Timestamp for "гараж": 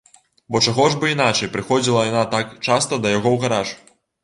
3.47-3.79